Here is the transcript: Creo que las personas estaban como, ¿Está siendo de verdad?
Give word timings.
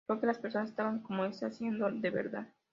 Creo 0.07 0.19
que 0.19 0.25
las 0.25 0.39
personas 0.39 0.69
estaban 0.69 0.99
como, 1.03 1.25
¿Está 1.25 1.51
siendo 1.51 1.91
de 1.91 2.09
verdad? 2.09 2.47